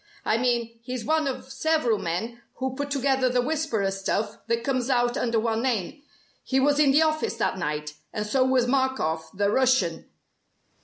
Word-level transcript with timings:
I 0.25 0.39
mean 0.39 0.79
he's 0.81 1.05
one 1.05 1.27
of 1.27 1.51
several 1.53 1.99
men 1.99 2.41
who 2.55 2.73
put 2.75 2.89
together 2.89 3.29
the 3.29 3.39
'Whisperer' 3.43 3.91
stuff 3.91 4.39
that 4.47 4.63
comes 4.63 4.89
out 4.89 5.15
under 5.15 5.39
one 5.39 5.61
name. 5.61 6.01
He 6.43 6.59
was 6.59 6.79
in 6.79 6.89
the 6.89 7.03
office 7.03 7.35
that 7.35 7.59
night, 7.59 7.93
and 8.11 8.25
so 8.25 8.43
was 8.43 8.65
Markoff 8.65 9.29
the 9.31 9.51
Russian! 9.51 10.09